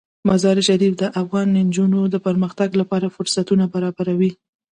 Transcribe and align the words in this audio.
مزارشریف 0.27 0.93
د 0.97 1.03
افغان 1.21 1.47
نجونو 1.57 1.99
د 2.13 2.15
پرمختګ 2.25 2.69
لپاره 2.81 3.13
فرصتونه 3.15 3.63
برابروي. 3.73 4.31